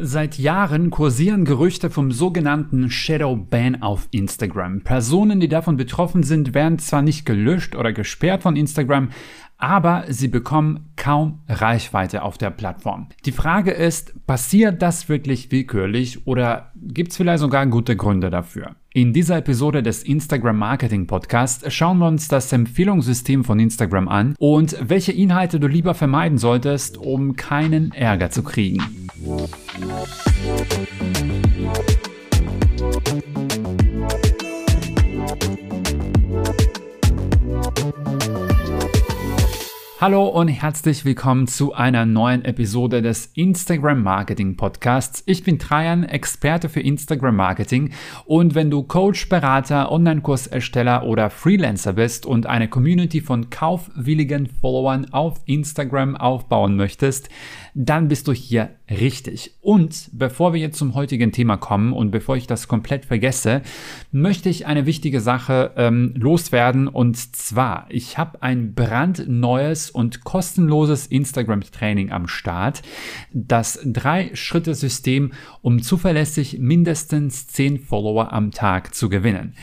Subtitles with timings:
[0.00, 4.82] Seit Jahren kursieren Gerüchte vom sogenannten Shadow Ban auf Instagram.
[4.82, 9.10] Personen, die davon betroffen sind, werden zwar nicht gelöscht oder gesperrt von Instagram,
[9.58, 13.08] aber sie bekommen kaum Reichweite auf der Plattform.
[13.26, 18.76] Die Frage ist, passiert das wirklich willkürlich oder gibt es vielleicht sogar gute Gründe dafür?
[18.94, 24.34] In dieser Episode des Instagram Marketing Podcasts schauen wir uns das Empfehlungssystem von Instagram an
[24.38, 28.82] und welche Inhalte du lieber vermeiden solltest, um keinen Ärger zu kriegen.
[40.00, 45.24] Hallo und herzlich willkommen zu einer neuen Episode des Instagram Marketing Podcasts.
[45.26, 47.90] Ich bin Trajan, Experte für Instagram Marketing
[48.24, 55.06] und wenn du Coach, Berater, Online-Kursersteller oder Freelancer bist und eine Community von kaufwilligen Followern
[55.12, 57.28] auf Instagram aufbauen möchtest,
[57.74, 59.56] dann bist du hier richtig.
[59.60, 63.62] Und bevor wir jetzt zum heutigen Thema kommen und bevor ich das komplett vergesse,
[64.10, 66.88] möchte ich eine wichtige Sache ähm, loswerden.
[66.88, 72.82] Und zwar, ich habe ein brandneues und kostenloses Instagram-Training am Start.
[73.32, 79.54] Das Drei-Schritte-System, um zuverlässig mindestens 10 Follower am Tag zu gewinnen.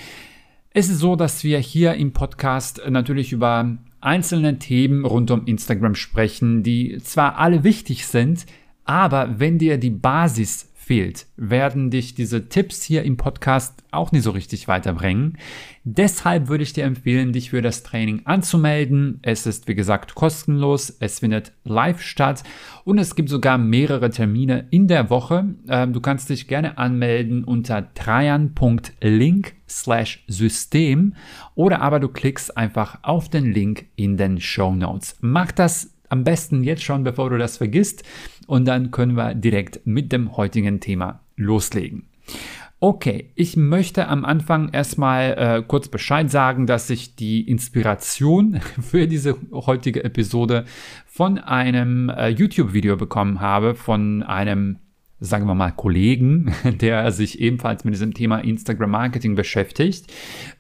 [0.72, 5.96] Es ist so, dass wir hier im Podcast natürlich über einzelne Themen rund um Instagram
[5.96, 8.46] sprechen, die zwar alle wichtig sind,
[8.84, 14.22] aber wenn dir die Basis fehlt, werden dich diese Tipps hier im Podcast auch nicht
[14.22, 15.40] so richtig weiterbringen.
[15.84, 19.20] Deshalb würde ich dir empfehlen, dich für das Training anzumelden.
[19.24, 20.96] Es ist, wie gesagt, kostenlos.
[21.00, 22.44] Es findet live statt
[22.84, 25.46] und es gibt sogar mehrere Termine in der Woche.
[25.68, 31.16] Ähm, du kannst dich gerne anmelden unter trajan.link slash System
[31.56, 35.18] oder aber du klickst einfach auf den Link in den Show Notes.
[35.22, 38.04] Mach das am besten jetzt schon, bevor du das vergisst.
[38.48, 42.08] Und dann können wir direkt mit dem heutigen Thema loslegen.
[42.80, 49.08] Okay, ich möchte am Anfang erstmal äh, kurz Bescheid sagen, dass ich die Inspiration für
[49.08, 50.66] diese heutige Episode
[51.06, 54.80] von einem äh, YouTube-Video bekommen habe, von einem
[55.20, 60.12] sagen wir mal, Kollegen, der sich ebenfalls mit diesem Thema Instagram Marketing beschäftigt,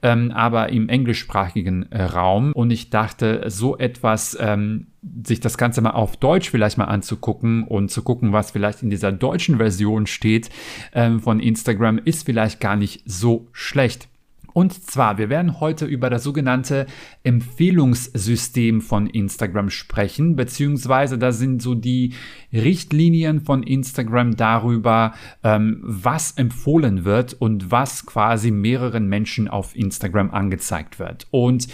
[0.01, 2.53] ähm, aber im englischsprachigen äh, Raum.
[2.53, 4.87] Und ich dachte, so etwas, ähm,
[5.25, 8.89] sich das Ganze mal auf Deutsch vielleicht mal anzugucken und zu gucken, was vielleicht in
[8.89, 10.49] dieser deutschen Version steht
[10.93, 14.07] ähm, von Instagram, ist vielleicht gar nicht so schlecht.
[14.55, 16.85] Und zwar, wir werden heute über das sogenannte
[17.23, 22.13] Empfehlungssystem von Instagram sprechen, beziehungsweise da sind so die
[22.53, 30.31] Richtlinien von Instagram darüber, ähm, was empfohlen wird und was quasi mehreren Menschen auf Instagram
[30.31, 31.27] angezeigt wird.
[31.31, 31.67] Und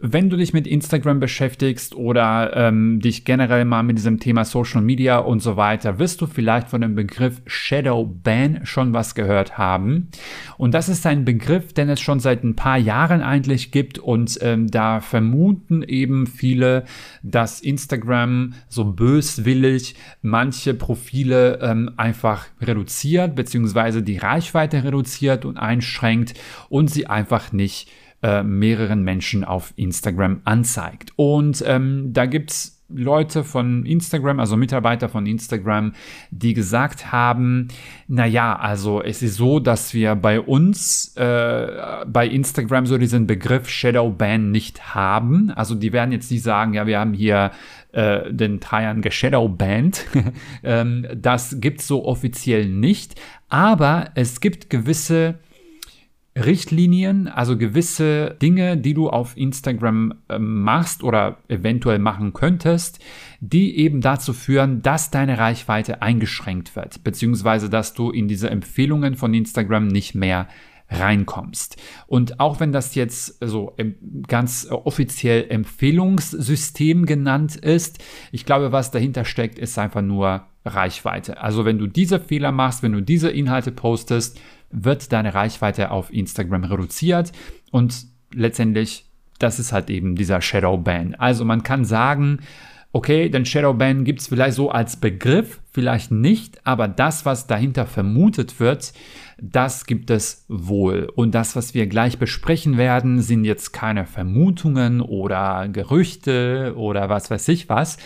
[0.00, 4.82] wenn du dich mit Instagram beschäftigst oder ähm, dich generell mal mit diesem Thema Social
[4.82, 9.56] Media und so weiter, wirst du vielleicht von dem Begriff Shadow Ban schon was gehört
[9.56, 10.08] haben.
[10.58, 14.36] Und das ist ein Begriff, den es schon seit ein paar Jahren eigentlich gibt und
[14.42, 16.84] ähm, da vermuten eben viele,
[17.22, 26.34] dass Instagram so böswillig manche Profile ähm, einfach reduziert, beziehungsweise die Reichweite reduziert und einschränkt
[26.68, 27.88] und sie einfach nicht
[28.24, 31.12] äh, mehreren Menschen auf Instagram anzeigt.
[31.16, 35.92] Und ähm, da es Leute von Instagram, also Mitarbeiter von Instagram,
[36.30, 37.68] die gesagt haben,
[38.08, 43.68] naja, also es ist so, dass wir bei uns äh, bei Instagram so diesen Begriff
[43.68, 45.50] Shadow Ban nicht haben.
[45.50, 47.52] Also die werden jetzt nicht sagen, ja, wir haben hier
[47.92, 50.04] äh, den Trajan geshadowbanned.
[50.62, 53.14] ähm, das gibt's so offiziell nicht.
[53.48, 55.36] Aber es gibt gewisse
[56.36, 62.98] Richtlinien, also gewisse Dinge, die du auf Instagram äh, machst oder eventuell machen könntest,
[63.40, 69.14] die eben dazu führen, dass deine Reichweite eingeschränkt wird, beziehungsweise dass du in diese Empfehlungen
[69.14, 70.48] von Instagram nicht mehr
[70.90, 71.76] reinkommst.
[72.06, 73.74] Und auch wenn das jetzt so
[74.26, 78.02] ganz offiziell Empfehlungssystem genannt ist,
[78.32, 81.40] ich glaube, was dahinter steckt, ist einfach nur Reichweite.
[81.40, 84.40] Also wenn du diese Fehler machst, wenn du diese Inhalte postest,
[84.74, 87.32] wird deine Reichweite auf Instagram reduziert
[87.70, 89.06] und letztendlich,
[89.38, 91.14] das ist halt eben dieser Shadow Ban.
[91.14, 92.40] Also man kann sagen,
[92.92, 97.46] okay, den Shadow Ban gibt es vielleicht so als Begriff, vielleicht nicht, aber das, was
[97.46, 98.92] dahinter vermutet wird,
[99.36, 101.10] das gibt es wohl.
[101.16, 107.30] Und das, was wir gleich besprechen werden, sind jetzt keine Vermutungen oder Gerüchte oder was
[107.30, 107.98] weiß ich was,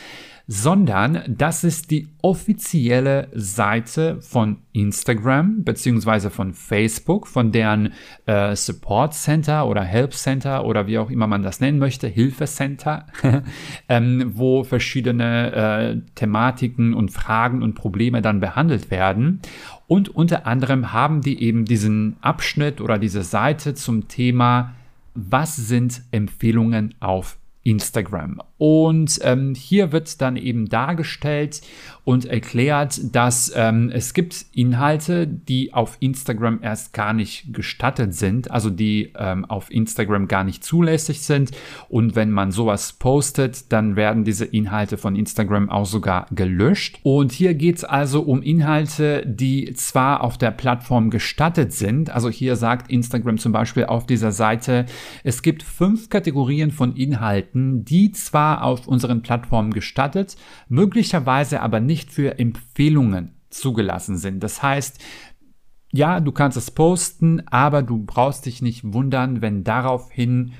[0.50, 7.93] sondern das ist die offizielle Seite von Instagram beziehungsweise von Facebook, von deren
[8.25, 13.06] äh, Support Center oder Help Center oder wie auch immer man das nennen möchte, Hilfecenter,
[13.91, 19.41] ähm, wo verschiedene äh, Thematiken und Fragen und Probleme dann behandelt werden.
[19.87, 24.75] Und unter anderem haben die eben diesen Abschnitt oder diese Seite zum Thema,
[25.15, 27.37] was sind Empfehlungen auf
[27.70, 28.41] Instagram.
[28.56, 31.61] Und ähm, hier wird dann eben dargestellt
[32.09, 38.51] und erklärt, dass ähm, es gibt Inhalte, die auf Instagram erst gar nicht gestattet sind,
[38.51, 41.51] also die ähm, auf Instagram gar nicht zulässig sind.
[41.91, 46.99] Und wenn man sowas postet, dann werden diese Inhalte von Instagram auch sogar gelöscht.
[47.03, 52.31] Und hier geht es also um Inhalte, die zwar auf der Plattform gestattet sind, also
[52.31, 54.87] hier sagt Instagram zum Beispiel auf dieser Seite,
[55.25, 60.37] es gibt fünf Kategorien von Inhalten, die zwar auf unseren Plattformen gestattet,
[60.71, 64.41] möglicherweise aber nicht nicht für Empfehlungen zugelassen sind.
[64.41, 65.03] Das heißt,
[65.91, 70.53] ja, du kannst es posten, aber du brauchst dich nicht wundern, wenn daraufhin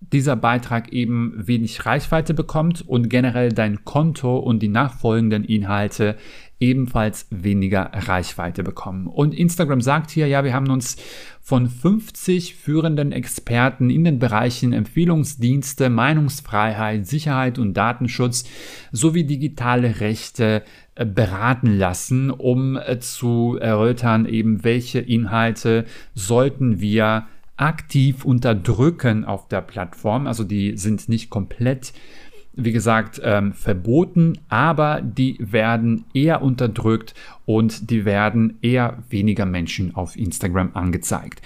[0.00, 6.16] dieser Beitrag eben wenig Reichweite bekommt und generell dein Konto und die nachfolgenden Inhalte
[6.60, 9.06] ebenfalls weniger Reichweite bekommen.
[9.06, 10.96] Und Instagram sagt hier, ja, wir haben uns
[11.40, 18.44] von 50 führenden Experten in den Bereichen Empfehlungsdienste, Meinungsfreiheit, Sicherheit und Datenschutz
[18.92, 20.62] sowie digitale Rechte
[20.94, 25.84] äh, beraten lassen, um äh, zu erörtern, eben welche Inhalte
[26.14, 27.26] sollten wir
[27.56, 30.26] aktiv unterdrücken auf der Plattform.
[30.26, 31.92] Also die sind nicht komplett
[32.54, 37.14] wie gesagt, ähm, verboten, aber die werden eher unterdrückt
[37.44, 41.40] und die werden eher weniger Menschen auf Instagram angezeigt.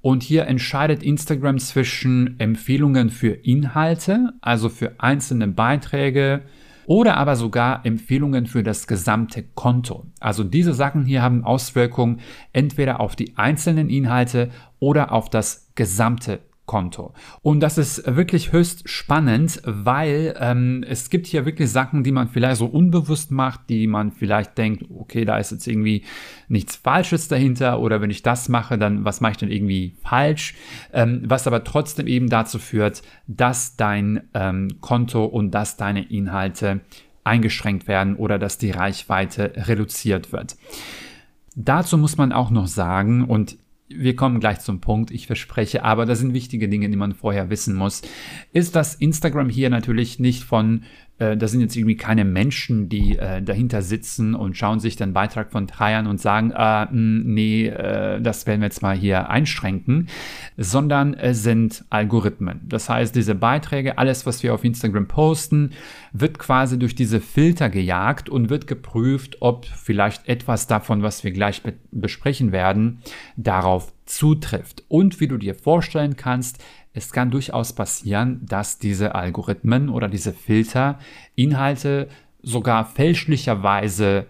[0.00, 6.42] Und hier entscheidet Instagram zwischen Empfehlungen für Inhalte, also für einzelne Beiträge,
[6.88, 10.06] oder aber sogar Empfehlungen für das gesamte Konto.
[10.20, 12.20] Also diese Sachen hier haben Auswirkungen
[12.54, 17.14] entweder auf die einzelnen Inhalte oder auf das gesamte Konto.
[17.42, 22.28] Und das ist wirklich höchst spannend, weil ähm, es gibt hier wirklich Sachen, die man
[22.28, 26.04] vielleicht so unbewusst macht, die man vielleicht denkt, okay, da ist jetzt irgendwie
[26.46, 30.54] nichts Falsches dahinter oder wenn ich das mache, dann was mache ich denn irgendwie falsch?
[30.92, 36.82] Ähm, was aber trotzdem eben dazu führt, dass dein ähm, Konto und dass deine Inhalte
[37.24, 40.56] eingeschränkt werden oder dass die Reichweite reduziert wird.
[41.56, 43.56] Dazu muss man auch noch sagen, und
[43.88, 47.50] wir kommen gleich zum Punkt, ich verspreche, aber das sind wichtige Dinge, die man vorher
[47.50, 48.02] wissen muss,
[48.52, 50.84] ist, dass Instagram hier natürlich nicht von
[51.18, 55.12] äh, da sind jetzt irgendwie keine Menschen, die äh, dahinter sitzen und schauen sich den
[55.12, 60.08] Beitrag von drei und sagen, äh, nee, äh, das werden wir jetzt mal hier einschränken,
[60.56, 62.60] sondern es sind Algorithmen.
[62.68, 65.70] Das heißt, diese Beiträge, alles, was wir auf Instagram posten,
[66.12, 71.32] wird quasi durch diese Filter gejagt und wird geprüft, ob vielleicht etwas davon, was wir
[71.32, 72.98] gleich be besprechen werden,
[73.36, 74.84] darauf zutrifft.
[74.88, 76.62] Und wie du dir vorstellen kannst,
[76.98, 80.98] es kann durchaus passieren, dass diese Algorithmen oder diese Filter
[81.36, 82.08] Inhalte
[82.42, 84.26] sogar fälschlicherweise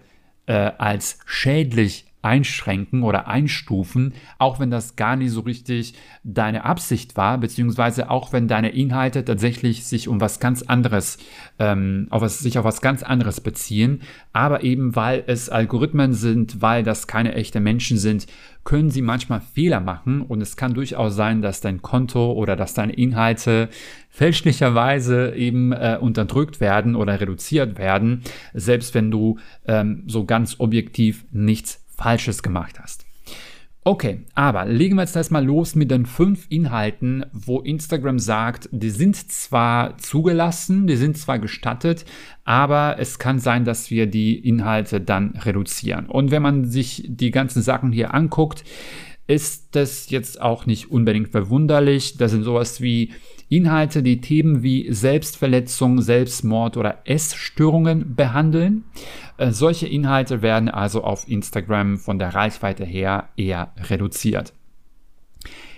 [0.46, 5.94] äh, als schädlich einschränken oder einstufen, auch wenn das gar nicht so richtig
[6.24, 11.18] deine Absicht war, beziehungsweise auch wenn deine Inhalte tatsächlich sich um was ganz anderes,
[11.58, 16.60] ähm, auf was, sich auf was ganz anderes beziehen, aber eben weil es Algorithmen sind,
[16.60, 18.26] weil das keine echten Menschen sind,
[18.64, 20.20] können sie manchmal Fehler machen.
[20.20, 23.70] Und es kann durchaus sein, dass dein Konto oder dass deine Inhalte
[24.10, 28.22] fälschlicherweise eben äh, unterdrückt werden oder reduziert werden,
[28.52, 33.04] selbst wenn du ähm, so ganz objektiv nichts Falsches gemacht hast.
[33.84, 38.90] Okay, aber legen wir jetzt erstmal los mit den fünf Inhalten, wo Instagram sagt, die
[38.90, 42.04] sind zwar zugelassen, die sind zwar gestattet,
[42.44, 46.06] aber es kann sein, dass wir die Inhalte dann reduzieren.
[46.06, 48.62] Und wenn man sich die ganzen Sachen hier anguckt,
[49.26, 52.16] ist das jetzt auch nicht unbedingt verwunderlich.
[52.18, 53.12] Das sind sowas wie
[53.48, 58.84] Inhalte, die Themen wie Selbstverletzung, Selbstmord oder Essstörungen behandeln.
[59.38, 64.52] Äh, solche Inhalte werden also auf Instagram von der Reichweite her eher reduziert.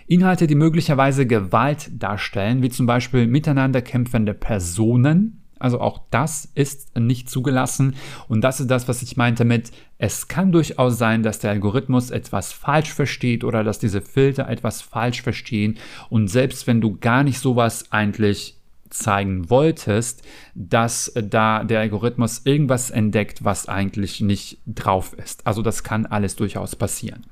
[0.09, 6.99] Inhalte, die möglicherweise Gewalt darstellen, wie zum Beispiel miteinander kämpfende Personen, also auch das ist
[6.99, 7.95] nicht zugelassen.
[8.29, 12.11] Und das ist das, was ich meinte mit, es kann durchaus sein, dass der Algorithmus
[12.11, 15.79] etwas falsch versteht oder dass diese Filter etwas falsch verstehen.
[16.09, 18.57] Und selbst wenn du gar nicht sowas eigentlich
[18.89, 20.23] zeigen wolltest,
[20.55, 25.47] dass da der Algorithmus irgendwas entdeckt, was eigentlich nicht drauf ist.
[25.47, 27.25] Also das kann alles durchaus passieren.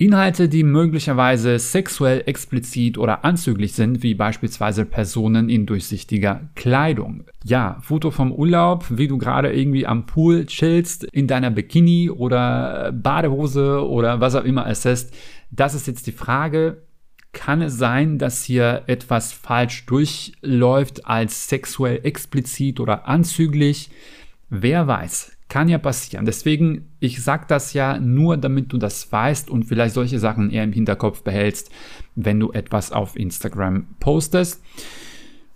[0.00, 7.24] Inhalte, die möglicherweise sexuell explizit oder anzüglich sind, wie beispielsweise Personen in durchsichtiger Kleidung.
[7.44, 12.92] Ja, Foto vom Urlaub, wie du gerade irgendwie am Pool chillst, in deiner Bikini oder
[12.92, 15.12] Badehose oder was auch immer es ist.
[15.50, 16.78] Das ist jetzt die Frage.
[17.32, 23.90] Kann es sein, dass hier etwas falsch durchläuft als sexuell explizit oder anzüglich?
[24.48, 25.36] Wer weiß.
[25.50, 26.26] Kann ja passieren.
[26.26, 30.62] Deswegen, ich sage das ja nur, damit du das weißt und vielleicht solche Sachen eher
[30.62, 31.72] im Hinterkopf behältst,
[32.14, 34.62] wenn du etwas auf Instagram postest.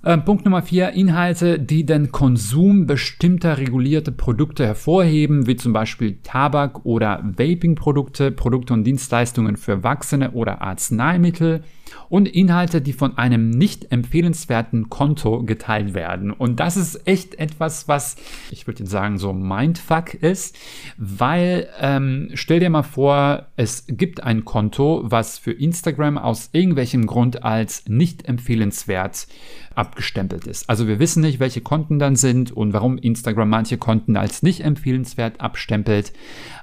[0.04, 6.18] Äh, Punkt Nummer vier, Inhalte, die den Konsum bestimmter regulierter Produkte hervorheben, wie zum Beispiel
[6.22, 11.62] Tabak- oder Vaping-Produkte, Produkte und Dienstleistungen für Erwachsene oder Arzneimittel
[12.08, 16.32] und Inhalte, die von einem nicht empfehlenswerten Konto geteilt werden.
[16.32, 18.16] Und das ist echt etwas, was
[18.50, 20.56] ich würde sagen so Mindfuck ist,
[20.98, 27.06] weil ähm, stell dir mal vor, es gibt ein Konto, was für Instagram aus irgendwelchem
[27.06, 29.26] Grund als nicht empfehlenswert
[29.76, 30.68] abgestempelt ist.
[30.68, 34.60] Also wir wissen nicht, welche Konten dann sind und warum Instagram manche Konten als nicht
[34.60, 36.12] empfehlenswert abstempelt.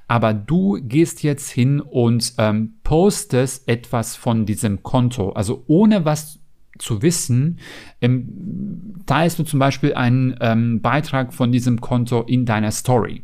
[0.07, 5.31] Aber du gehst jetzt hin und ähm, postest etwas von diesem Konto.
[5.31, 6.39] Also ohne was
[6.77, 7.59] zu wissen,
[8.01, 13.23] ähm, teilst du zum Beispiel einen ähm, Beitrag von diesem Konto in deiner Story.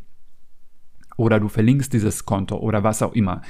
[1.17, 3.41] Oder du verlinkst dieses Konto oder was auch immer.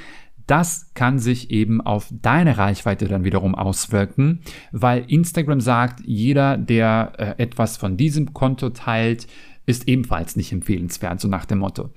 [0.47, 4.39] Das kann sich eben auf deine Reichweite dann wiederum auswirken,
[4.71, 9.27] weil Instagram sagt, jeder, der äh, etwas von diesem Konto teilt,
[9.65, 11.91] ist ebenfalls nicht empfehlenswert, so nach dem Motto.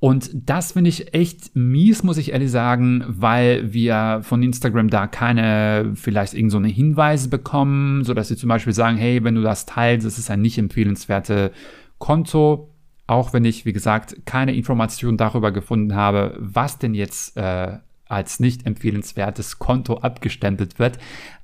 [0.00, 5.06] Und das finde ich echt mies, muss ich ehrlich sagen, weil wir von Instagram da
[5.06, 9.34] keine vielleicht irgend so eine Hinweise bekommen, so dass sie zum Beispiel sagen, hey, wenn
[9.34, 11.52] du das teilst, das ist ein nicht empfehlenswerte
[11.98, 12.69] Konto.
[13.10, 18.38] Auch wenn ich, wie gesagt, keine Information darüber gefunden habe, was denn jetzt äh, als
[18.38, 20.96] nicht empfehlenswertes Konto abgestempelt wird.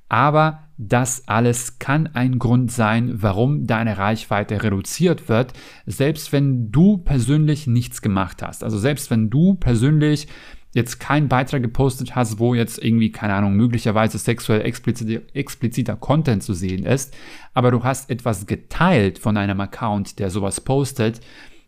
[0.07, 5.51] Aber das alles kann ein Grund sein, warum deine Reichweite reduziert wird,
[5.85, 8.63] selbst wenn du persönlich nichts gemacht hast.
[8.63, 10.29] Also selbst wenn du persönlich
[10.73, 16.43] jetzt keinen Beitrag gepostet hast, wo jetzt irgendwie, keine Ahnung, möglicherweise sexuell expliziter, expliziter Content
[16.43, 17.13] zu sehen ist,
[17.53, 21.19] aber du hast etwas geteilt von einem Account, der sowas postet,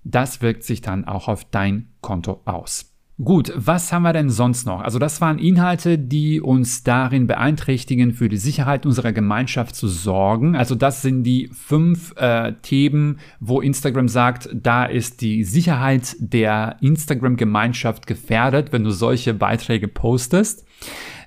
[0.03, 2.89] das wirkt sich dann auch auf dein Konto aus.
[3.22, 4.79] Gut, was haben wir denn sonst noch?
[4.79, 10.56] Also das waren Inhalte, die uns darin beeinträchtigen, für die Sicherheit unserer Gemeinschaft zu sorgen.
[10.56, 16.77] Also das sind die fünf äh, Themen, wo Instagram sagt, da ist die Sicherheit der
[16.79, 20.65] Instagram-Gemeinschaft gefährdet, wenn du solche Beiträge postest.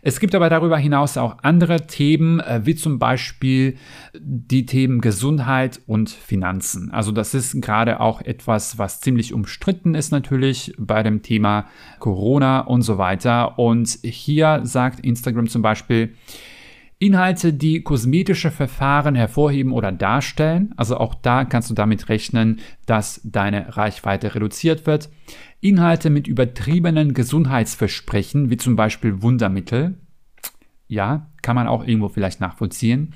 [0.05, 3.77] Es gibt aber darüber hinaus auch andere Themen, äh, wie zum Beispiel
[4.15, 6.91] die Themen Gesundheit und Finanzen.
[6.91, 11.67] Also das ist gerade auch etwas, was ziemlich umstritten ist natürlich bei dem Thema
[12.01, 13.61] Corona und so weiter.
[13.61, 16.17] Und hier sagt Instagram zum Beispiel,
[17.03, 20.73] Inhalte, die kosmetische Verfahren hervorheben oder darstellen.
[20.77, 25.11] Also auch da kannst du damit rechnen, dass deine Reichweite reduziert wird.
[25.61, 29.95] Inhalte mit übertriebenen Gesundheitsversprechen, wie zum Beispiel Wundermittel.
[30.93, 33.15] Ja, kann man auch irgendwo vielleicht nachvollziehen.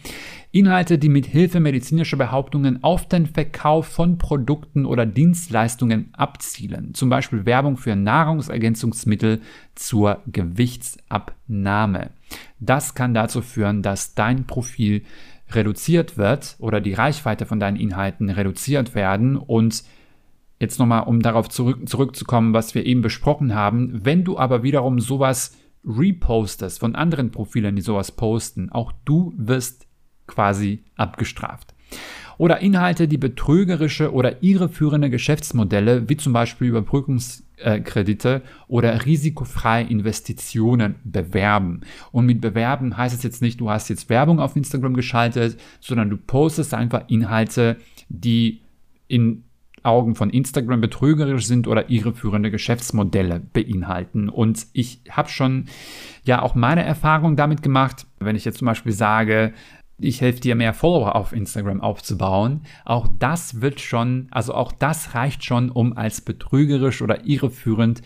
[0.50, 6.94] Inhalte, die mit Hilfe medizinischer Behauptungen auf den Verkauf von Produkten oder Dienstleistungen abzielen.
[6.94, 9.42] Zum Beispiel Werbung für Nahrungsergänzungsmittel
[9.74, 12.12] zur Gewichtsabnahme.
[12.60, 15.02] Das kann dazu führen, dass dein Profil
[15.50, 19.84] reduziert wird oder die Reichweite von deinen Inhalten reduziert werden und
[20.58, 24.06] Jetzt nochmal, um darauf zurück, zurückzukommen, was wir eben besprochen haben.
[24.06, 25.54] Wenn du aber wiederum sowas
[25.86, 29.86] repostest von anderen Profilen, die sowas posten, auch du wirst
[30.26, 31.74] quasi abgestraft.
[32.38, 41.80] Oder Inhalte, die betrügerische oder irreführende Geschäftsmodelle, wie zum Beispiel Überbrückungskredite oder risikofreie Investitionen bewerben.
[42.12, 46.10] Und mit bewerben heißt es jetzt nicht, du hast jetzt Werbung auf Instagram geschaltet, sondern
[46.10, 47.78] du postest einfach Inhalte,
[48.10, 48.60] die
[49.08, 49.45] in
[49.86, 54.28] Augen von Instagram betrügerisch sind oder irreführende Geschäftsmodelle beinhalten.
[54.28, 55.66] Und ich habe schon
[56.24, 59.52] ja auch meine Erfahrung damit gemacht, wenn ich jetzt zum Beispiel sage,
[59.98, 62.62] ich helfe dir mehr Follower auf Instagram aufzubauen.
[62.84, 68.02] Auch das wird schon, also auch das reicht schon, um als betrügerisch oder irreführend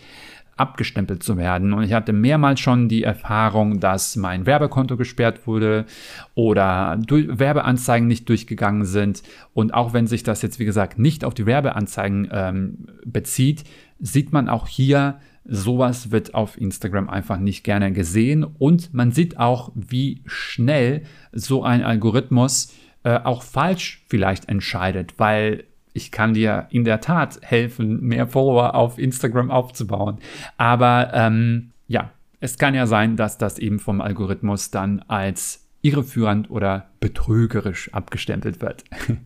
[0.57, 1.73] abgestempelt zu werden.
[1.73, 5.85] Und ich hatte mehrmals schon die Erfahrung, dass mein Werbekonto gesperrt wurde
[6.35, 9.23] oder Werbeanzeigen nicht durchgegangen sind.
[9.53, 13.63] Und auch wenn sich das jetzt, wie gesagt, nicht auf die Werbeanzeigen ähm, bezieht,
[13.99, 18.43] sieht man auch hier, sowas wird auf Instagram einfach nicht gerne gesehen.
[18.43, 25.63] Und man sieht auch, wie schnell so ein Algorithmus äh, auch falsch vielleicht entscheidet, weil
[25.93, 30.17] ich kann dir in der Tat helfen, mehr Follower auf Instagram aufzubauen.
[30.57, 36.49] Aber ähm, ja, es kann ja sein, dass das eben vom Algorithmus dann als irreführend
[36.51, 38.83] oder betrügerisch abgestempelt wird.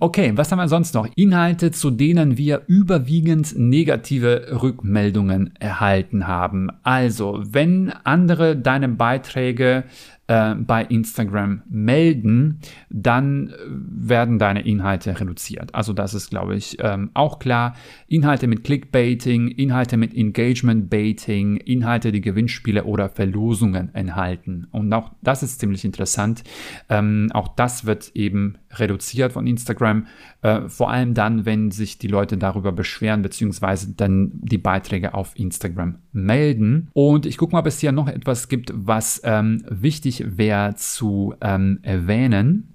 [0.00, 1.06] Okay, was haben wir sonst noch?
[1.14, 6.68] Inhalte, zu denen wir überwiegend negative Rückmeldungen erhalten haben.
[6.82, 9.84] Also, wenn andere deine Beiträge
[10.26, 15.74] äh, bei Instagram melden, dann werden deine Inhalte reduziert.
[15.74, 17.74] Also das ist, glaube ich, ähm, auch klar.
[18.08, 24.66] Inhalte mit Clickbaiting, Inhalte mit Engagement-Baiting, Inhalte, die Gewinnspiele oder Verlosungen enthalten.
[24.70, 26.42] Und auch das ist ziemlich interessant.
[26.88, 30.06] Ähm, auch das wird eben reduziert von Instagram,
[30.42, 35.38] äh, vor allem dann, wenn sich die Leute darüber beschweren, beziehungsweise dann die Beiträge auf
[35.38, 36.88] Instagram melden.
[36.92, 41.34] Und ich gucke mal, ob es hier noch etwas gibt, was ähm, wichtig wäre zu
[41.40, 42.74] ähm, erwähnen.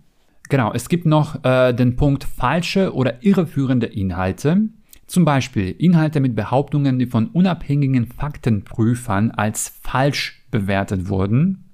[0.50, 4.62] Genau, es gibt noch äh, den Punkt falsche oder irreführende Inhalte.
[5.06, 11.70] Zum Beispiel Inhalte mit Behauptungen, die von unabhängigen Faktenprüfern als falsch bewertet wurden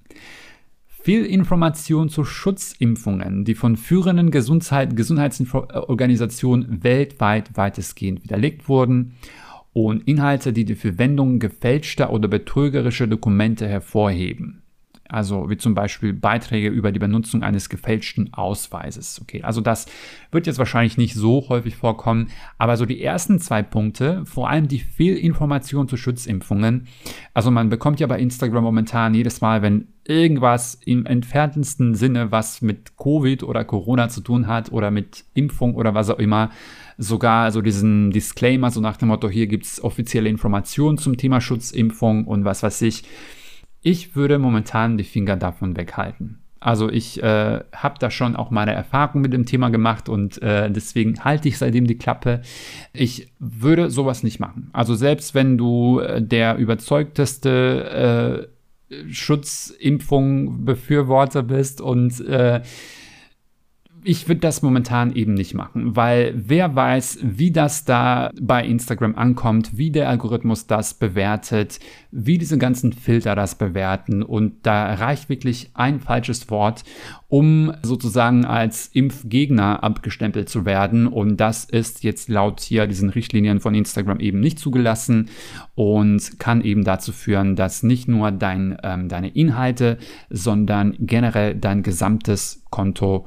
[1.05, 9.13] viel Information zu Schutzimpfungen, die von führenden Gesundheit, Gesundheitsorganisationen weltweit weitestgehend widerlegt wurden
[9.71, 14.63] und Inhalte, die die Verwendung gefälschter oder betrügerischer Dokumente hervorheben.
[15.07, 19.19] Also wie zum Beispiel Beiträge über die Benutzung eines gefälschten Ausweises.
[19.21, 19.85] Okay, also das
[20.31, 24.67] wird jetzt wahrscheinlich nicht so häufig vorkommen, aber so die ersten zwei Punkte, vor allem
[24.67, 26.87] die Fehlinformation zu Schutzimpfungen.
[27.35, 32.61] Also man bekommt ja bei Instagram momentan jedes Mal, wenn irgendwas im entferntesten Sinne, was
[32.61, 36.51] mit Covid oder Corona zu tun hat oder mit Impfung oder was auch immer,
[36.97, 41.41] sogar so diesen Disclaimer, so nach dem Motto, hier gibt es offizielle Informationen zum Thema
[41.41, 43.03] Schutzimpfung und was weiß ich.
[43.87, 46.39] Ich würde momentan die Finger davon weghalten.
[46.59, 50.71] Also ich äh, habe da schon auch meine Erfahrung mit dem Thema gemacht und äh,
[50.71, 52.41] deswegen halte ich seitdem die Klappe.
[52.93, 54.71] Ich würde sowas nicht machen.
[54.73, 58.49] Also selbst wenn du äh, der überzeugteste
[58.89, 62.63] äh, Schutzimpfung Befürworter bist und äh,
[64.05, 69.15] ich würde das momentan eben nicht machen, weil wer weiß, wie das da bei Instagram
[69.15, 71.79] ankommt, wie der Algorithmus das bewertet,
[72.11, 74.21] wie diese ganzen Filter das bewerten.
[74.21, 76.83] Und da reicht wirklich ein falsches Wort,
[77.27, 81.07] um sozusagen als Impfgegner abgestempelt zu werden.
[81.07, 85.29] Und das ist jetzt laut hier diesen Richtlinien von Instagram eben nicht zugelassen
[85.73, 89.97] und kann eben dazu führen, dass nicht nur dein, ähm, deine Inhalte,
[90.29, 93.25] sondern generell dein gesamtes Konto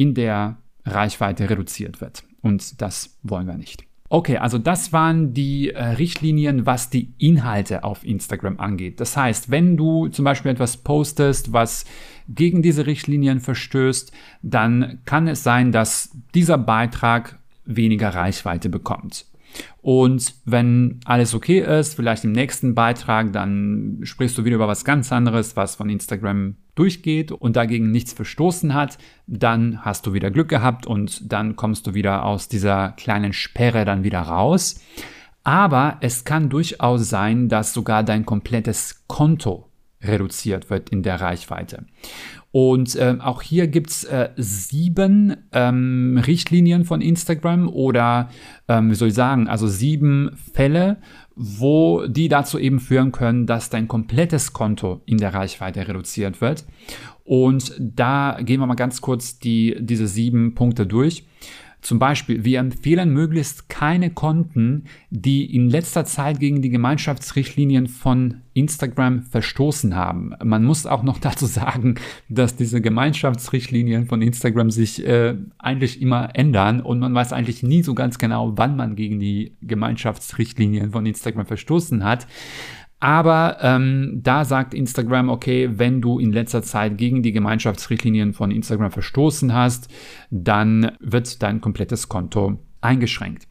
[0.00, 2.24] in der Reichweite reduziert wird.
[2.40, 3.84] Und das wollen wir nicht.
[4.08, 8.98] Okay, also das waren die äh, Richtlinien, was die Inhalte auf Instagram angeht.
[8.98, 11.84] Das heißt, wenn du zum Beispiel etwas postest, was
[12.28, 14.10] gegen diese Richtlinien verstößt,
[14.42, 19.26] dann kann es sein, dass dieser Beitrag weniger Reichweite bekommt.
[19.82, 24.84] Und wenn alles okay ist, vielleicht im nächsten Beitrag, dann sprichst du wieder über was
[24.84, 30.30] ganz anderes, was von Instagram durchgeht und dagegen nichts verstoßen hat, dann hast du wieder
[30.30, 34.80] Glück gehabt und dann kommst du wieder aus dieser kleinen Sperre dann wieder raus.
[35.42, 39.70] Aber es kann durchaus sein, dass sogar dein komplettes Konto
[40.02, 41.86] reduziert wird in der Reichweite.
[42.52, 48.28] Und äh, auch hier gibt's äh, sieben ähm, Richtlinien von Instagram oder,
[48.66, 50.98] ähm, wie soll ich sagen, also sieben Fälle,
[51.36, 56.64] wo die dazu eben führen können, dass dein komplettes Konto in der Reichweite reduziert wird.
[57.22, 61.24] Und da gehen wir mal ganz kurz die, diese sieben Punkte durch.
[61.82, 68.42] Zum Beispiel, wir empfehlen möglichst keine Konten, die in letzter Zeit gegen die Gemeinschaftsrichtlinien von
[68.52, 70.34] Instagram verstoßen haben.
[70.42, 71.94] Man muss auch noch dazu sagen,
[72.28, 77.82] dass diese Gemeinschaftsrichtlinien von Instagram sich äh, eigentlich immer ändern und man weiß eigentlich nie
[77.82, 82.26] so ganz genau, wann man gegen die Gemeinschaftsrichtlinien von Instagram verstoßen hat.
[83.00, 88.50] Aber ähm, da sagt Instagram, okay, wenn du in letzter Zeit gegen die Gemeinschaftsrichtlinien von
[88.50, 89.88] Instagram verstoßen hast,
[90.30, 93.48] dann wird dein komplettes Konto eingeschränkt.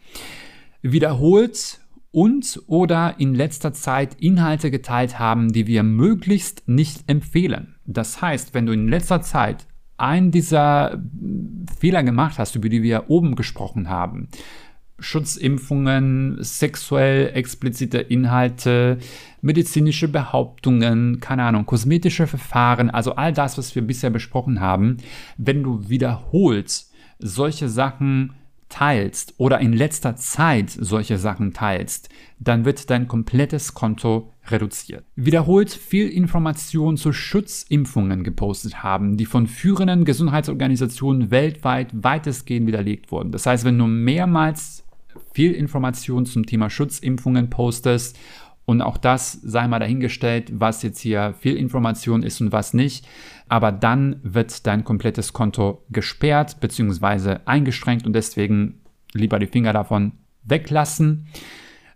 [0.84, 1.80] Wiederholt
[2.12, 7.76] und oder in letzter Zeit Inhalte geteilt haben, die wir möglichst nicht empfehlen.
[7.86, 11.02] Das heißt, wenn du in letzter Zeit einen dieser
[11.80, 14.30] Fehler gemacht hast, über die wir oben gesprochen haben,
[15.02, 18.98] Schutzimpfungen, sexuell explizite Inhalte,
[19.42, 24.98] medizinische Behauptungen, keine Ahnung, kosmetische Verfahren, also all das, was wir bisher besprochen haben,
[25.38, 26.86] wenn du wiederholt
[27.20, 28.34] solche Sachen
[28.70, 32.10] teilst oder in letzter Zeit solche Sachen teilst,
[32.40, 35.04] dann wird dein komplettes Konto reduziert.
[35.16, 43.32] Wiederholt viel Information zu Schutzimpfungen gepostet haben, die von führenden Gesundheitsorganisationen weltweit weitestgehend widerlegt wurden.
[43.32, 44.86] Das heißt, wenn du mehrmals
[45.34, 48.18] viel Information zum Thema Schutzimpfungen postest
[48.70, 53.08] Und auch das sei mal dahingestellt, was jetzt hier viel Information ist und was nicht.
[53.48, 57.38] Aber dann wird dein komplettes Konto gesperrt bzw.
[57.46, 60.12] eingeschränkt und deswegen lieber die Finger davon
[60.44, 61.26] weglassen.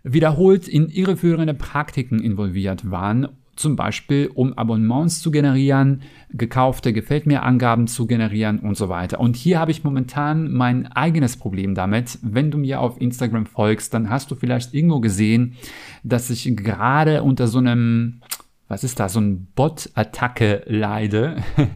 [0.02, 7.42] Wiederholt in irreführende Praktiken involviert waren zum Beispiel um Abonnements zu generieren, gekaufte Gefällt mir
[7.42, 9.20] Angaben zu generieren und so weiter.
[9.20, 12.18] Und hier habe ich momentan mein eigenes Problem damit.
[12.22, 15.56] Wenn du mir auf Instagram folgst, dann hast du vielleicht irgendwo gesehen,
[16.02, 18.20] dass ich gerade unter so einem
[18.66, 21.36] was ist da, so ein Bot-Attacke leide.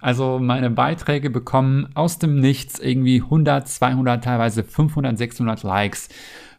[0.00, 6.08] Also meine Beiträge bekommen aus dem Nichts irgendwie 100, 200, teilweise 500, 600 Likes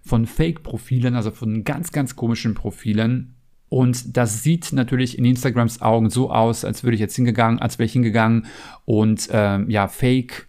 [0.02, 3.37] von Fake-Profilen, also von ganz, ganz komischen Profilen.
[3.70, 7.78] Und das sieht natürlich in Instagrams Augen so aus, als würde ich jetzt hingegangen, als
[7.80, 8.46] wäre ich hingegangen
[8.86, 10.48] und ähm, ja, Fake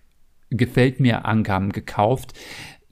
[0.51, 2.33] gefällt mir Angaben gekauft.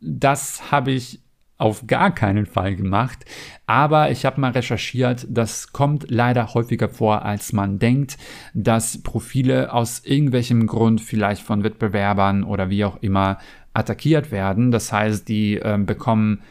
[0.00, 1.20] Das habe ich
[1.58, 3.24] auf gar keinen Fall gemacht,
[3.66, 8.18] aber ich habe mal recherchiert, das kommt leider häufiger vor, als man denkt,
[8.52, 13.38] dass Profile aus irgendwelchem Grund, vielleicht von Wettbewerbern oder wie auch immer,
[13.72, 14.70] attackiert werden.
[14.70, 16.42] Das heißt, die äh, bekommen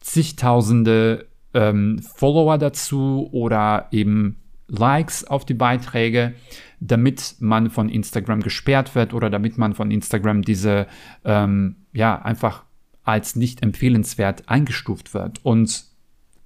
[0.00, 4.36] zigtausende ähm, Follower dazu oder eben
[4.68, 6.34] Likes auf die Beiträge,
[6.80, 10.86] damit man von Instagram gesperrt wird oder damit man von Instagram diese
[11.24, 12.64] ähm, ja einfach
[13.04, 15.44] als nicht empfehlenswert eingestuft wird.
[15.44, 15.84] Und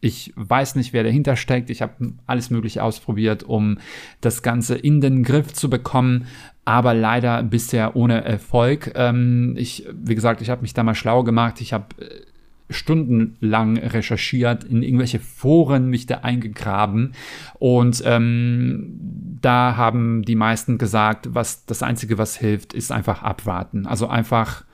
[0.01, 1.71] ich weiß nicht, wer dahinter steckt.
[1.71, 3.79] Ich habe alles Mögliche ausprobiert, um
[4.21, 6.27] das Ganze in den Griff zu bekommen,
[6.65, 8.93] aber leider bisher ohne Erfolg.
[8.95, 11.61] Ähm, ich, wie gesagt, ich habe mich da mal schlau gemacht.
[11.61, 12.21] Ich habe äh,
[12.72, 17.12] stundenlang recherchiert, in irgendwelche Foren mich da eingegraben
[17.58, 18.98] und ähm,
[19.42, 23.87] da haben die meisten gesagt, was das Einzige, was hilft, ist einfach abwarten.
[23.87, 24.64] Also einfach,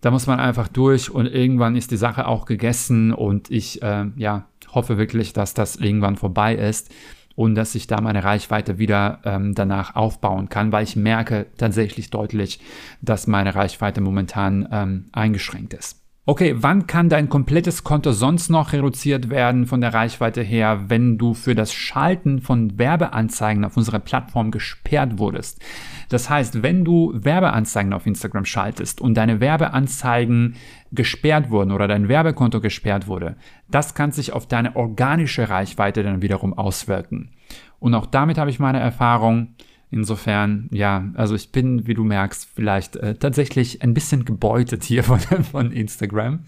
[0.00, 4.06] da muss man einfach durch und irgendwann ist die Sache auch gegessen und ich äh,
[4.16, 6.92] ja, hoffe wirklich, dass das irgendwann vorbei ist
[7.34, 12.10] und dass ich da meine Reichweite wieder ähm, danach aufbauen kann, weil ich merke tatsächlich
[12.10, 12.60] deutlich,
[13.00, 16.01] dass meine Reichweite momentan ähm, eingeschränkt ist.
[16.24, 21.18] Okay, wann kann dein komplettes Konto sonst noch reduziert werden von der Reichweite her, wenn
[21.18, 25.60] du für das Schalten von Werbeanzeigen auf unserer Plattform gesperrt wurdest?
[26.10, 30.54] Das heißt, wenn du Werbeanzeigen auf Instagram schaltest und deine Werbeanzeigen
[30.92, 33.34] gesperrt wurden oder dein Werbekonto gesperrt wurde,
[33.68, 37.32] das kann sich auf deine organische Reichweite dann wiederum auswirken.
[37.80, 39.56] Und auch damit habe ich meine Erfahrung.
[39.94, 45.04] Insofern, ja, also ich bin, wie du merkst, vielleicht äh, tatsächlich ein bisschen gebeutet hier
[45.04, 46.40] von, von Instagram.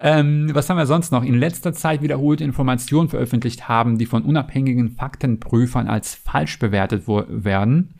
[0.00, 1.24] Ähm, was haben wir sonst noch?
[1.24, 7.94] In letzter Zeit wiederholt Informationen veröffentlicht haben, die von unabhängigen Faktenprüfern als falsch bewertet werden.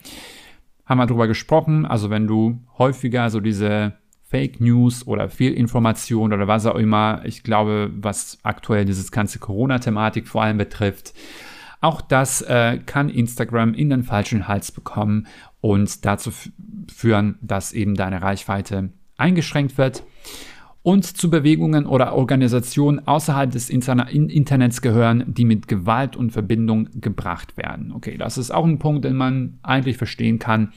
[0.85, 1.87] Haben wir darüber gesprochen.
[1.87, 3.95] Also wenn du häufiger so diese
[4.29, 10.29] Fake News oder Fehlinformation oder was auch immer, ich glaube, was aktuell dieses ganze Corona-Thematik
[10.29, 11.15] vor allem betrifft,
[11.85, 15.27] auch das äh, kann Instagram in den falschen Hals bekommen
[15.61, 16.31] und dazu
[16.91, 20.03] führen, dass eben deine Reichweite eingeschränkt wird.
[20.83, 27.57] Und zu Bewegungen oder Organisationen außerhalb des Internets gehören, die mit Gewalt und Verbindung gebracht
[27.57, 27.93] werden.
[27.93, 30.73] Okay, das ist auch ein Punkt, den man eigentlich verstehen kann.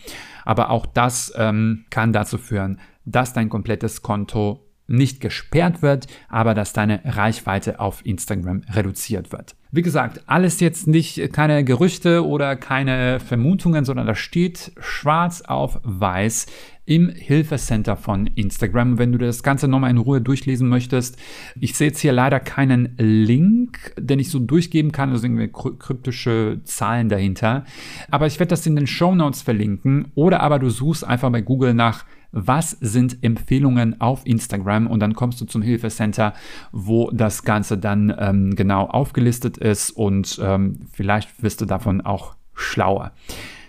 [0.46, 6.54] Aber auch das ähm, kann dazu führen, dass dein komplettes Konto nicht gesperrt wird, aber
[6.54, 9.56] dass deine Reichweite auf Instagram reduziert wird.
[9.72, 15.80] Wie gesagt, alles jetzt nicht keine Gerüchte oder keine Vermutungen, sondern das steht schwarz auf
[15.84, 16.46] weiß
[16.88, 18.98] im Hilfecenter von Instagram.
[18.98, 21.18] Wenn du das Ganze nochmal in Ruhe durchlesen möchtest,
[21.60, 26.62] ich sehe jetzt hier leider keinen Link, den ich so durchgeben kann, also irgendwie kryptische
[26.64, 27.66] Zahlen dahinter.
[28.10, 31.42] Aber ich werde das in den Show Notes verlinken oder aber du suchst einfach bei
[31.42, 32.06] Google nach
[32.40, 36.34] was sind Empfehlungen auf Instagram und dann kommst du zum Hilfecenter,
[36.72, 42.36] wo das Ganze dann ähm, genau aufgelistet ist und ähm, vielleicht wirst du davon auch
[42.54, 43.12] schlauer.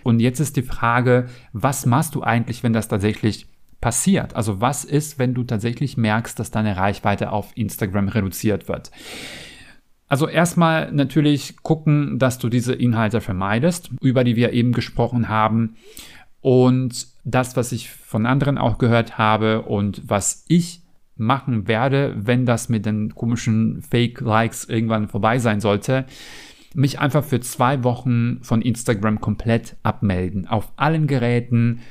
[0.03, 3.47] Und jetzt ist die Frage, was machst du eigentlich, wenn das tatsächlich
[3.81, 4.35] passiert?
[4.35, 8.91] Also was ist, wenn du tatsächlich merkst, dass deine Reichweite auf Instagram reduziert wird?
[10.07, 15.75] Also erstmal natürlich gucken, dass du diese Inhalte vermeidest, über die wir eben gesprochen haben.
[16.41, 20.83] Und das, was ich von anderen auch gehört habe und was ich
[21.15, 26.05] machen werde, wenn das mit den komischen Fake-Likes irgendwann vorbei sein sollte,
[26.73, 30.47] mich einfach für zwei Wochen von Instagram komplett abmelden.
[30.47, 31.81] Auf allen Geräten,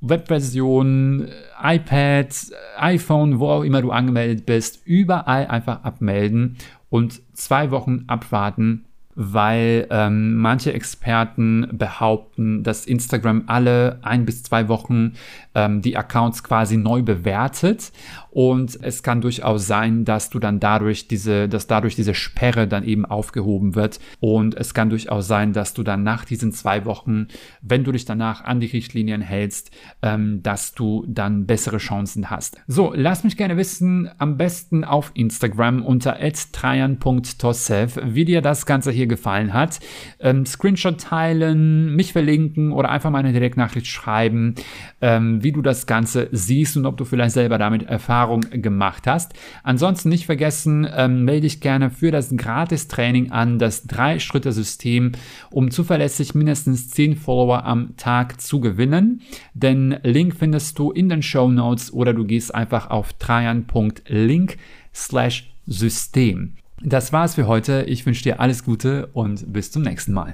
[0.00, 1.28] Webversion,
[1.62, 2.34] iPad,
[2.76, 6.56] iPhone, wo auch immer du angemeldet bist, überall einfach abmelden
[6.88, 14.68] und zwei Wochen abwarten, weil ähm, manche Experten behaupten, dass Instagram alle ein bis zwei
[14.68, 15.14] Wochen
[15.54, 17.92] ähm, die Accounts quasi neu bewertet
[18.32, 22.82] und es kann durchaus sein, dass du dann dadurch diese, dass dadurch diese Sperre dann
[22.82, 27.28] eben aufgehoben wird und es kann durchaus sein, dass du dann nach diesen zwei Wochen,
[27.60, 32.56] wenn du dich danach an die Richtlinien hältst, ähm, dass du dann bessere Chancen hast.
[32.66, 36.18] So, lass mich gerne wissen, am besten auf Instagram unter
[36.52, 39.80] trajan.tosef, wie dir das Ganze hier gefallen hat.
[40.20, 44.54] Ähm, Screenshot teilen, mich verlinken oder einfach mal eine Direktnachricht schreiben,
[45.02, 47.82] ähm, wie du das Ganze siehst und ob du vielleicht selber damit
[48.22, 49.34] Erfahrung gemacht hast.
[49.64, 55.12] Ansonsten nicht vergessen, ähm, melde dich gerne für das Gratis-Training an, das Drei-Schritte-System,
[55.50, 59.22] um zuverlässig mindestens 10 Follower am Tag zu gewinnen.
[59.54, 64.56] Den Link findest du in den Show Notes oder du gehst einfach auf trajan.link
[64.94, 66.54] slash System.
[66.80, 67.84] Das war's für heute.
[67.88, 70.30] Ich wünsche dir alles Gute und bis zum nächsten Mal.